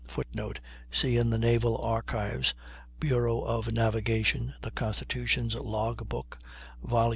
[Footnote: 0.07 0.59
See 0.89 1.15
in 1.17 1.29
the 1.29 1.37
Naval 1.37 1.77
Archives 1.77 2.55
(Bureau 2.99 3.41
of 3.41 3.71
Navigation) 3.71 4.55
the 4.63 4.71
Constitution's 4.71 5.53
Log 5.53 6.09
Book 6.09 6.39
(vol. 6.83 7.09